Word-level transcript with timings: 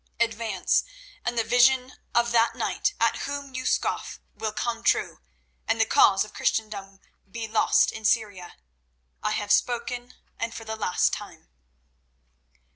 Advance 0.19 0.83
and 1.23 1.37
the 1.37 1.43
vision 1.43 1.93
of 2.15 2.31
that 2.31 2.55
knight 2.55 2.95
at 2.99 3.17
whom 3.27 3.53
you 3.53 3.67
scoff 3.67 4.19
will 4.33 4.51
come 4.51 4.81
true, 4.81 5.19
and 5.67 5.79
the 5.79 5.85
cause 5.85 6.25
of 6.25 6.33
Christendom 6.33 6.99
be 7.29 7.47
lost 7.47 7.91
in 7.91 8.03
Syria. 8.03 8.55
I 9.21 9.29
have 9.29 9.51
spoken, 9.51 10.15
and 10.39 10.55
for 10.55 10.65
the 10.65 10.75
last 10.75 11.13
time." 11.13 11.49